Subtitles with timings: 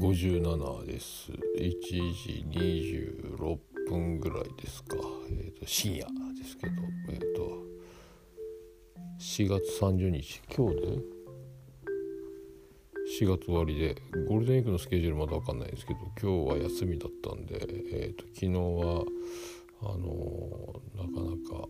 [0.00, 1.30] 57です。
[1.58, 4.96] 1時26分ぐらいですか、
[5.30, 6.06] えーと、深夜
[6.38, 6.72] ですけど。
[7.10, 7.62] えっ、ー、と
[9.20, 10.40] 4月30日。
[10.56, 10.86] 今日で
[13.20, 13.94] ？4月終わりで。
[14.26, 17.58] ゴールデンウィークのスケジュールまだ分かんないですけど今日は休みだったんで、
[17.92, 19.04] えーと、昨日は
[19.82, 21.68] あのー、なかなか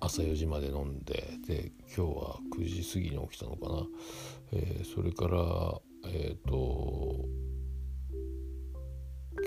[0.00, 3.86] 朝4時まで飲んでで今日は9時過ぎに起きたのかな、
[4.54, 7.24] えー、それからえっ、ー、と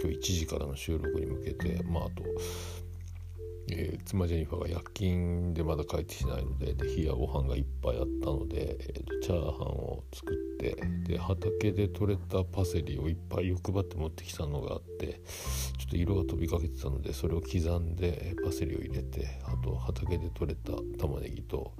[0.02, 2.23] 今日1時からの収録に向けてまああと、
[3.71, 15.21] えー、妻ジェニファーが夜勤でまだ帰ってきてないのでで冷やご飯がいっぱいあったので、えーと、チャーハンを作ってで畑で採れたパセリをいっぱい欲張って持ってきたのがあって
[15.77, 21.73] ちょっと色が飛びかけてたのでそれを刻んでパセリを入れてあと畑で採れた玉ねぎと、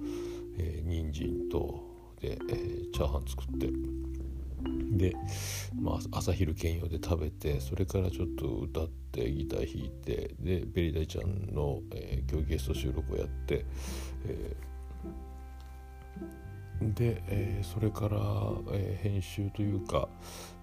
[0.58, 1.86] えー、人参と
[2.20, 4.27] で、えー、チャーハン作って。
[4.90, 5.14] で、
[5.80, 13.64] まあ、朝昼兼用で食べてそれからちょっと歌ってギター弾いてでベリダイちゃんの、えー、今日ゲスト収録をやって、
[14.26, 18.18] えー、で、えー、それから、
[18.72, 20.08] え編集というか、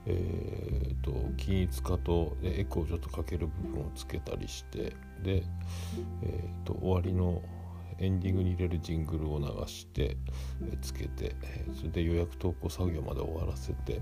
[0.05, 5.43] えーと、均一化とエコーをちょっとかける部分をつけたりしてで、
[6.23, 7.41] えーと終わりの
[7.99, 10.17] エンディングに入れるジングルを流して
[10.81, 11.35] つけて
[11.77, 14.01] それで予約投稿作業まで終わらせて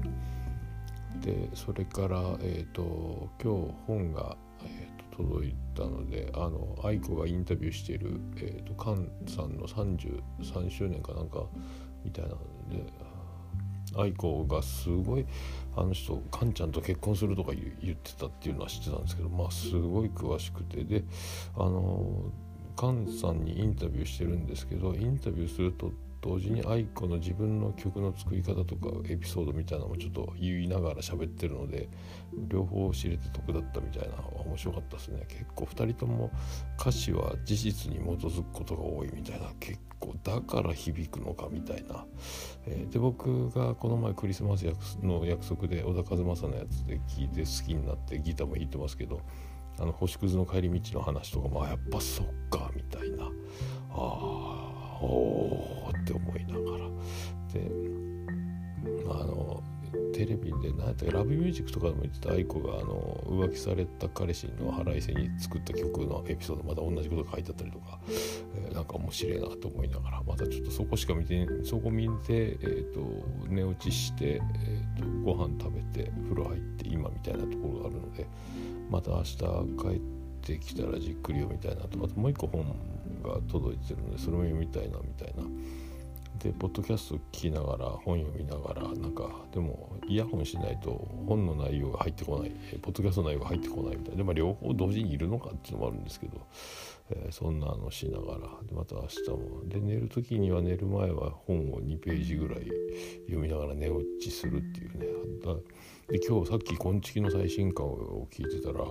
[1.21, 11.45] でそれから、えーと、今日本が、えーと、届いたのであの愛子がインタビューしている、えーと、菅さんの33周年かなんか
[12.03, 12.37] みたいなの
[12.69, 12.91] で
[13.95, 15.25] 愛子がすごい
[15.75, 21.03] あの人カンちゃんと結婚するとか言ってたっていうのは知ってたんですけどまあすごい詳しくてで
[21.55, 22.23] あの
[22.77, 25.91] 菅さんにインタビューしてるんですけどインタビューすると
[26.23, 31.89] 同時に愛子の自分の曲の作り方とかエピソードみたいなのもちょっと言いながら喋ってるので
[32.47, 35.25] 両方知れて得だったみたいな面白かったですね。
[35.27, 36.31] 結構2人とも
[36.79, 42.05] 歌詞は事実に基づくことが多いみたいな結構だから響くのかみたいな、
[42.67, 44.65] えー、で僕がこの前クリスマス
[45.01, 49.19] の約束で小田和正のやつで聴いて好きになってギターも弾いてますけど
[49.79, 53.25] あの星屑の帰り道の話とかもやっぱそっかみたいな。
[53.25, 53.29] あ
[53.91, 56.89] あおーって思いながら。
[57.53, 57.69] で
[59.09, 59.52] あの
[60.13, 67.99] テレビで何やったラブミュージックとかでも言ってた愛子があの浮気された彼氏の腹いせに作った曲のエピソードまた同じことが書いてあったりとか、
[68.55, 72.99] えー、なんか面白いなと思いながらまたちょっとそこしか見てそこ見て、えーと、
[73.47, 78.27] 寝落ちして、えーと、ご飯食べて風呂入って今みたいなところがあるので
[78.89, 79.43] また明日帰
[79.97, 80.01] っ
[80.41, 82.63] てきたらじっくり読みたいなとあともう一個本
[83.23, 85.43] が届いてるのでそれも読みたいなみたいな。
[86.43, 94.17] でポッドキャスト聞きながら本読みながらなんかでもイヤホンしないと本の内容が入ってこないポッドキャストの内容が入ってこないみたいな。
[94.17, 96.45] で、まあ、両方同時にいるのかっていうのもあるんですけど、
[97.11, 98.39] えー、そんなのしながら。
[98.67, 102.67] でまた明日もで寝る時には寝る前は本を2ページぐらい
[103.27, 105.07] 読みながら寝落ちするっていうね。
[106.09, 108.83] で今日さっき「昆虫の最新刊」を聞いてたら、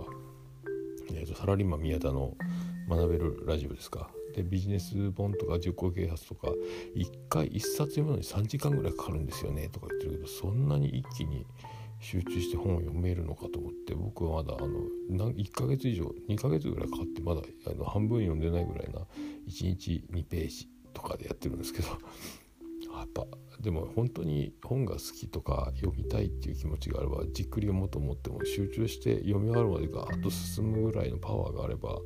[1.12, 2.34] えーと、サラリーマン宮田の
[2.88, 4.10] 学べるラジオですか。
[4.32, 6.48] でビジネス本とか自己啓発とか
[6.96, 11.46] 1回1冊読むのに3時間ぐらいかかるんですよねとか言ってるけどそんなに一気に
[12.02, 19.00] 集中して本を読めるのかと思って僕はまだあの1ヶ月以上2ヶ月ぐらいかかってまだあの半分読んでないぐらいな
[19.48, 21.88] 1日2ページとかでやってるんですけど
[22.98, 23.26] やっぱ
[23.60, 32.00] でも本当に本が好きとか読みたいっていう気持ちがあればじっくり読もうと思っても集中して読み終わるまでガーッと進むぐらいのパワーがあれば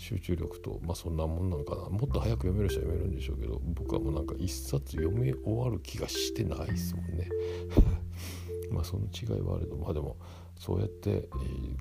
[0.00, 1.82] 集中力とまあそんなもんなのかな。
[1.90, 7.28] もっと早く読める人は読めるんでしょうけど僕はもうなんか一冊読み終わる気がしてないですもんね。
[8.72, 10.16] まあその違いはあれどまあでも
[10.56, 11.26] そうやって、え、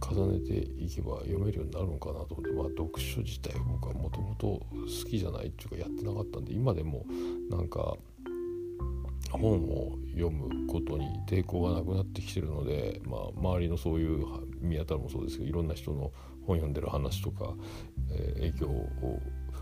[0.01, 2.51] 重ねていけば読めるようになるのかなと思って。
[2.51, 7.05] まあ読書自体僕はもともと好きじゃないっていうかやってなかったんで今でも
[7.49, 7.97] なんか
[9.37, 14.25] 本を読むことに抵抗がなくなってきてるので、まあ、周りのそういう
[14.61, 16.11] 宮田もそうですけどいろんな人の
[16.45, 17.53] 本読んでる話とか、
[18.11, 19.19] えー、影響を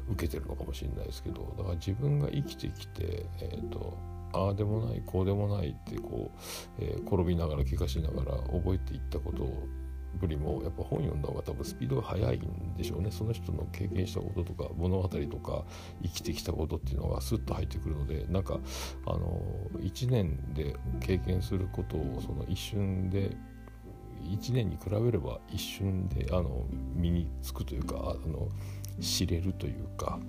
[0.10, 3.98] 受けてるのかもしれないですけどだから自分が生きてきて、えーと、
[4.34, 6.40] ああでもないこうでもないってこう、
[6.80, 9.68] えー、転びながら怪我しながら覚えていったことを
[10.22, 13.12] よりもやっぱ本読んだ方が多分スピードが速いんでしょうね。
[13.12, 15.66] その人の経験したこととか物語とか
[16.04, 18.60] 生きてきたことっていうのがスッと入ってくるのでなんか
[19.06, 19.42] あの
[19.80, 23.36] 1年で経験することをその一瞬で
[24.24, 26.66] 1年に比べれば一瞬であの
[26.96, 28.50] 身につくというかあの
[29.00, 30.20] 知れるというか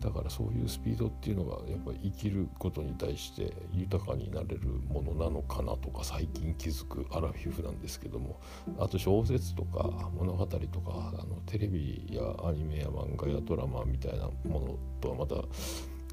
[0.00, 8.40] だからそういうスピードっていうのがやっぱり生きることに対して豊かになれるものなのかなとか最近気づくアラフィフなんですけども
[8.78, 15.36] あと小説とか物語とかあのテレビやアニメや漫画やドラマみたいなものとはまた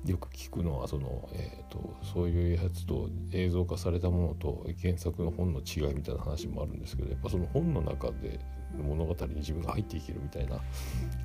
[0.05, 8.39] よく聞くのはその、えーと、そういうやつと映像化されたものと原作の本の違いみたいな話もあるんですけどやっぱその本の中で
[8.83, 10.59] 物語に自分が入っていけるみたいな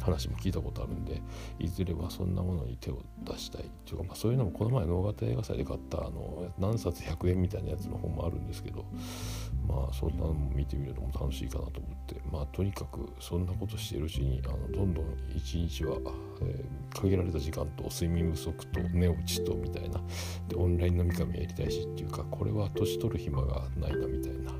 [0.02, 1.20] 話も聞いたことあるんで
[1.58, 8.84] いずれはそんなものに手を出したいというか、まあ、そういうのもこの前能型映画祭で買ったあの何冊100円みたいなやつの本もあるんですけど
[9.66, 15.04] まあそんなのも見てみるのも楽しいかなと思ってまあとにかくそんなことしてるうちにあのどんどん
[15.34, 15.96] 一日は、
[16.42, 20.00] えー、限られた時間と睡眠不足と寝落ちとみたいな
[20.48, 24.52] でオンライン飲み会もやりたいしっていうかこれは年取る暇がないなみたいな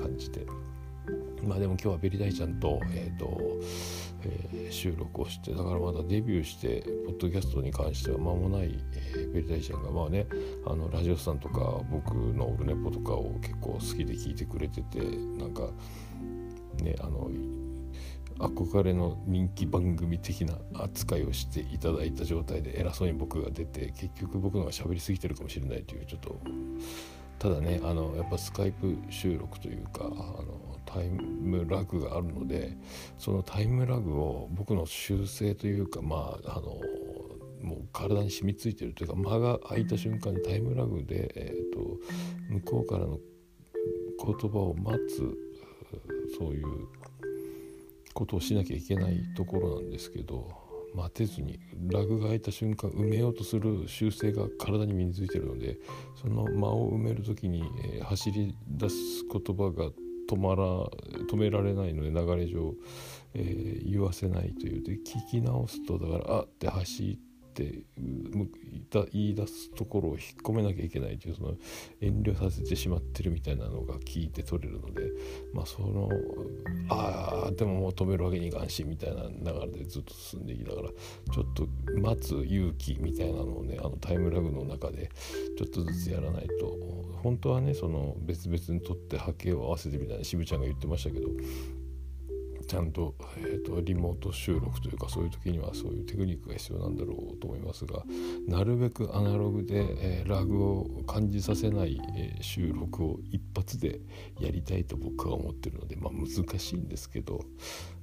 [0.00, 0.46] 感じで。
[1.44, 3.40] まあでも今日はベリダイちゃんと,、えーと
[4.22, 8.78] えー、収録をしてだからまだデビューしてポッドキャストに関しては間もない、
[9.16, 10.26] えー、ベリダイちゃんがまあね
[10.66, 15.68] あのラジオさんとか僕のオルネポとかを結構好きで聞いてくれててなんか
[16.82, 17.30] ねあの
[18.38, 26.40] 憧れの人気番組的な扱いをしていただいた状態で偉そうに僕が出て結局僕のが喋りすぎてるかもしれないというちょっと
[27.38, 32.76] ただねあのやっぱスカイプ収録というかあのタイムラグがあるので
[33.18, 36.80] そのタイムラグを僕の修正というかまああの
[37.62, 41.98] もう体に染みついてるというか間が空いた瞬間にタイムラグで、えーと、
[42.50, 43.18] 向こうからの
[44.22, 45.36] 言葉を待つ
[46.38, 46.66] そういう
[48.12, 50.46] ことをしなきゃいけないところなんですけど
[50.94, 51.58] 待てずに
[51.90, 55.78] ラグが空いた瞬間埋めようとする習性が体に身についてるので
[56.20, 57.64] その間を埋める時に、
[57.96, 58.96] えー、走り出す
[59.30, 59.90] 言葉が
[60.28, 60.64] 止まら
[61.30, 62.74] 止められないので流れ上、
[63.34, 64.82] えー、言わせないという。
[64.82, 71.54] で聞き直すとだから「あっ」て走ってって言い出すところを引っ込めなきゃいけないというその
[72.00, 75.02] 遠慮させてしまってるみたいなのが聞いて取れるので
[75.52, 76.08] まあその
[76.88, 81.68] ああでももう止めるわけにいかんしみたいな流れでずっと進んでいきながらちょっと
[82.00, 85.10] 待つ勇気みたいなのをねあのタイムラグの中で
[85.56, 87.14] ちょっとずつやらないと。
[87.24, 91.28] 本当はねその別々にとって波形を合わせてみたいな渋ちゃんが言ってましたけど
[92.66, 98.02] ちゃんと,、えーと、リモート収録というかそういう時にはそういうテクニックが必要なんだろうと思いますが
[98.46, 104.00] なるべくアナログで、えー、ラグを感じさせない、えー、収録を一発で
[104.40, 107.40] やりたいと僕は思ってるので、まあ、難しいんですけど、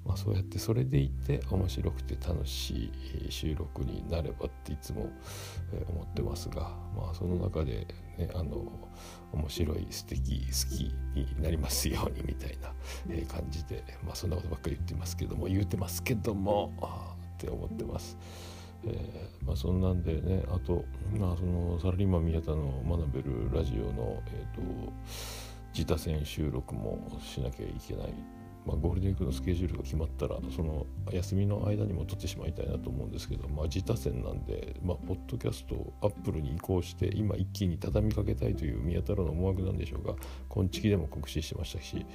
[0.06, 2.92] まあ、そうやってそれでいて面白くて楽し
[3.28, 5.10] い収録になればっていつも、
[5.90, 7.88] 思ってますが、まあ、その中で、
[8.18, 8.66] ね、あの
[9.32, 12.74] 面白い素敵好きになりますようにみたいな、
[13.10, 16.74] え感じで、まあ、そんなことばっかり言ってますけども言うてますけども
[17.36, 18.18] って思ってます。
[18.84, 24.62] えー、まあ、そんなんでねあと、まあ、そのサラリーマン宮田の学べるラジオの、えーと
[25.74, 28.14] 自他戦収録もしなきゃいけない
[28.66, 40.16] まあ、ゴールデンウィークのスケジュールが決まったらその休みの間にも撮ってしまいたいなと思うんですけど、まあ、自他戦なんで、まあ、ポッドキャストをアップルに移行して今一気に畳みかけたいという宮太郎の思惑なんでしょうが
[40.50, 42.06] 今月でも告知してましたし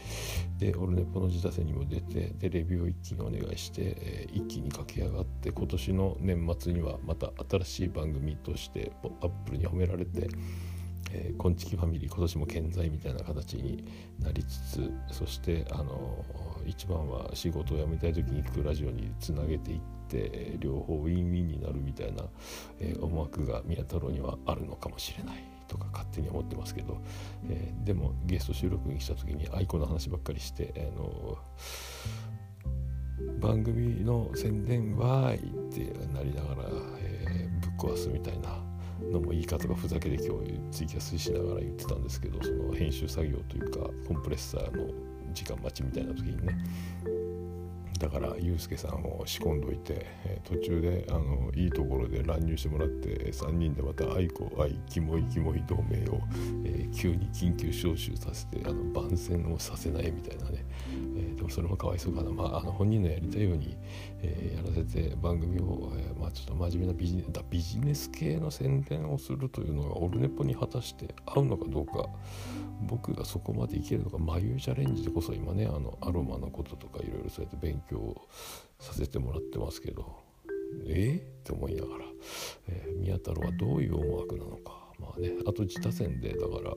[0.59, 8.93] でオルネポの自他戦にも出てでレビを一気にお願いして、えー、一気に駆け上がって今年の年末にはまた新しい番組として
[9.23, 10.29] アップルに褒められて。
[11.11, 13.85] えー、こんちきファミリー今年も健在みたいな形に
[14.21, 16.25] なりつつそしてあの
[16.67, 22.25] 一番は仕事を辞めたい時に聞くラジオにつなげていって、両方ウィンウィンになるみたいな、
[22.81, 27.01] えー、思惑が宮太郎にはあるのかもしれないとか勝手に思ってますけど、
[27.49, 31.39] えー、でもゲスト収録に来た時にアイコの話ばっかりして、あの
[33.41, 36.69] 番組の宣伝わーいってなりながら、
[37.01, 38.66] えぶっ壊すみたいな
[39.13, 44.93] のも言い方がふざけて今日ツイキャスしながら言ってたんですけどその編集作業というかコンプレッサーの
[45.33, 46.57] 時間待ちみたいな時にね。
[47.99, 56.21] だからユウスケさんを仕込んどいて、えー、途中であのいいところで乱入してもらって3人でまた愛子愛キモいキモい同盟を、
[56.65, 60.65] えー、急に緊急招集させてあの番宣をさせないみたいなね、
[61.17, 63.77] えー、でもそれもかわいそうかな、まあ、あの本人のやりたいように、
[64.23, 72.09] えやらせて番組を、えまあ、ちょっと真面目なビジネスビジネス系の宣伝をするというのがオルネポに果たして合うのかどうか
[72.83, 78.15] 僕がそこまでいけるのか眉チャレンジでこそ今ねあのアロマのこととかいろいろそうやって勉強
[78.79, 80.23] させてもらってますけど
[80.87, 80.93] え？
[80.93, 82.05] ー、って思いながら、
[82.69, 84.85] えー、宮太郎はどういう思惑なのか。
[84.99, 86.75] まあねあと自他戦でだから、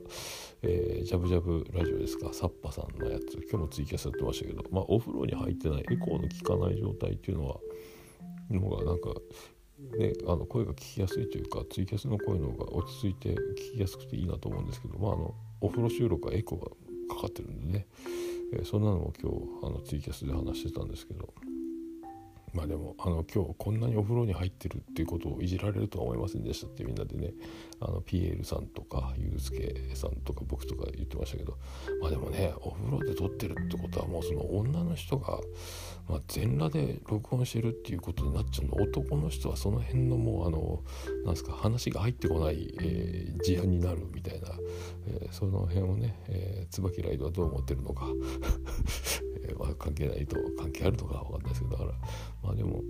[0.62, 2.32] えー、ジャブジャブラジオですか？
[2.32, 3.34] サッパさんのやつ。
[3.50, 7.56] 今日もツイキャスやってましたけど、まあ、お風呂に入ってないエコーの効かない状態っていうのは
[8.50, 9.10] のがなんか
[9.98, 17.86] ね、あの声が聞きやすいというかツイキャスの声の方が落ち着いて聞きやすくていいなと思うんですけど、まあ、あのお風呂収録はエコがかかってるんでね、
[18.52, 19.36] えー、そんなのも今日
[19.66, 21.32] あのツイキャスで話してたんですけど。
[22.52, 27.32] まあでもあの今日こんなにお風呂に入ってるっていうことをいじられるとは思いませんでしたってみんなでね。
[27.80, 31.56] あのピエールさんとかユースケさんとか僕とか言ってましたけど。
[32.00, 35.40] まあでもねお風呂で撮ってるってことはもうその女の人が、
[36.10, 38.82] まあ、全裸で録音してるっていうことになっちゃうの。
[38.82, 40.82] 男の人はその辺のもうあの
[41.24, 44.48] なんですか話が入ってこない、えー、事案になるみたいな、
[45.06, 48.06] えー、その辺をね、えー、椿ライドはどう思ってるのか。
[49.58, 51.72] まあ、関係ないと関係あるのかわかんないですけど。
[51.72, 51.92] だから
[52.42, 52.82] まあでも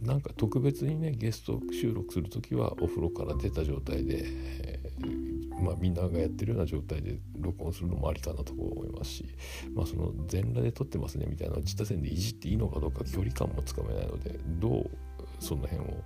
[0.00, 5.31] なんか特別にねゲスト収録する時はお風呂から出た状態で、えー、
[5.62, 9.26] まあ、みんながやってるような状態で録音するのもありかなと思いますし、
[9.74, 14.90] まあ、その全裸で撮ってますねみたいな実打線でいじっていいのかどうか距離感もつかめないのでどう
[15.38, 16.04] その辺を、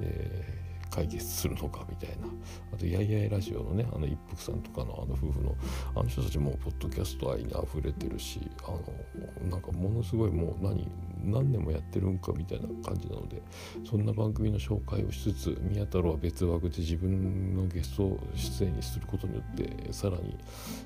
[0.00, 2.26] えー解決するのかみたいな
[2.72, 5.54] あとやいやいラジオのねあの一服さんとかのあの夫婦の
[5.94, 10.88] あの人たちもポッドキャスト愛にあふれてるしあのなんかものすごいもう何
[11.22, 13.42] 何年もやってるんかみたいな感じなので
[13.88, 20.36] そんな番組の紹介をしつつ宮太郎は別枠で自分のゲスト出演にすることによってさらに、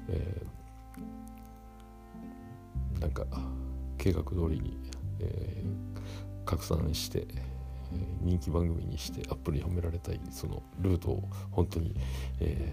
[0.09, 3.25] えー、なんか
[3.99, 4.79] 計画通りに、
[5.21, 7.27] えー、拡散して。
[8.21, 11.95] 人気番組にしてアップルに褒められたいそのルートを本当に、
[12.41, 12.73] え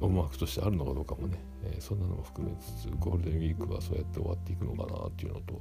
[0.00, 5.60] ー、思惑としてあるのかどうかもね、えー、そんなのも含めつつゴールデンウィークはそうやって終わっていくのかなっていうのと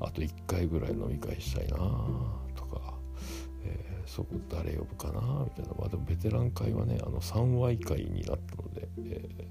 [0.00, 1.76] あと1回ぐらい飲み会したいな
[2.54, 2.94] とか、
[3.64, 5.74] えー、そこ誰呼ぶかなみたいな。
[5.78, 8.61] まあでもベテラン会はねあの3話会になったの
[8.98, 9.46] で、え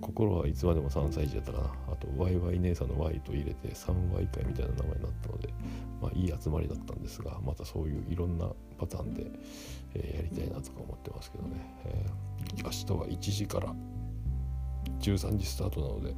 [0.00, 1.74] 心はいつまでも3歳児だったかな。
[1.92, 5.48] あとワイワイ姉さんの Y と入れて3ワイ会みたいな名前になったので
[6.00, 9.30] まあいい集まりだったんですがまたそういういろんなパターンで、
[9.94, 13.74] えー、やりたいなとか思ってますけどね、えー、明日は1時から
[15.00, 16.14] 13時スタートなので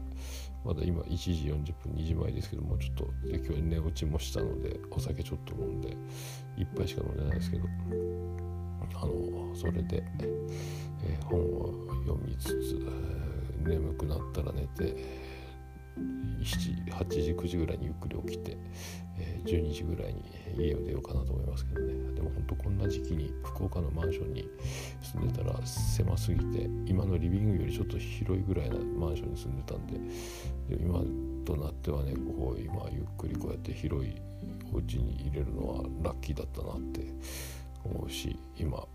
[0.65, 5.97] まだ今1時40分2時前ですけどもちょっと今日寝落ちもしたのでお酒ちょっと飲んで
[6.57, 8.46] 1杯しか飲んでないですけど。
[8.95, 10.03] あのそれで、
[11.03, 11.75] え、本を
[12.07, 12.79] 読みつつ
[13.65, 14.95] 眠くなったら寝て
[16.91, 18.57] 8時9時ぐらいにゆっくり起きて、
[19.19, 20.23] えー、12時ぐらいに
[20.59, 22.15] 家を出ようかなと思いますけどね。
[22.15, 24.49] でも本当こんな時期に福岡のマンションに
[25.03, 29.95] 住んでたら狭すぎて今のリビングよりちょっと広いぐらいなマンションに住んでたんで
[30.77, 31.01] で今
[31.45, 34.15] となってはねこう今ゆっくりこうやって広い
[34.73, 37.01] お家に入れるのはラッキーだったなって
[37.87, 38.87] 思うし今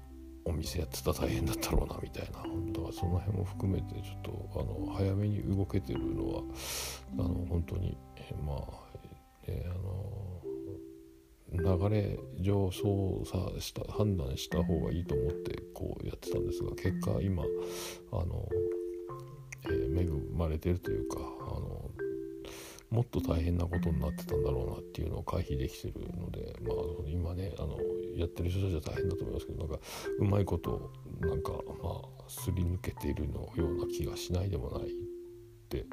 [0.45, 2.31] お店やってたら大変だったろうなみたいな。
[2.31, 6.41] だからその辺も含めてちょっとあの早めに動けてるのは
[7.13, 7.97] あの本当に
[8.45, 8.57] まあ、
[9.47, 10.31] えー、あの
[11.53, 17.43] 流れ上操作した判断した方がいいと思ってこうやってたんですが結果今
[18.13, 18.47] あの、
[19.65, 21.21] えー、恵まれてるというかあ
[21.59, 21.91] の
[22.91, 27.77] もっと大変なことになってたんだろうなっていうのを回避できてるので、まあ、今ねあの
[28.17, 29.79] やってる人たちは大変だと思いますけどなんか
[30.19, 31.57] うまいことなんかま
[32.19, 34.93] あすり抜けているのような気がしないでもないっ
[35.69, 35.85] て、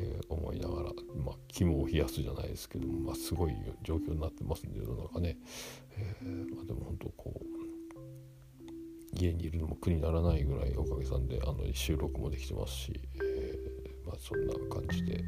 [0.00, 0.90] えー、思いながら、
[1.24, 5.36] まあ、肝を冷やすじゃないですけども、まあ、すごい状況になってますんで世の中ね、
[5.96, 7.58] えー、まあ、でも本当こう
[9.12, 13.27] 家にいるのも苦にならないぐらいおかげさんであの収録もできてますし、え、
[14.08, 15.22] まあ、そんな感じで。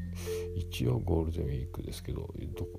[0.57, 2.33] 一応ゴールデンウィークですけど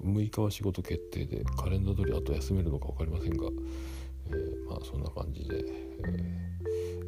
[0.04, 3.48] 6日は仕事決定でカレンダー通りあと休めるのか分かりませんが、
[4.28, 5.64] えー、まあそんな感じで、
[6.06, 6.42] え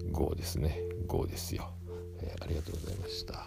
[0.05, 0.79] ー、GO ですね。
[1.07, 1.69] GO ですよ、
[2.21, 3.45] えー、ありがとうございました。